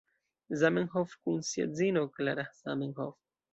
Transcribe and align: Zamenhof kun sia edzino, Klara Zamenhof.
Zamenhof 0.61 1.13
kun 1.25 1.45
sia 1.51 1.67
edzino, 1.69 2.05
Klara 2.17 2.49
Zamenhof. 2.65 3.17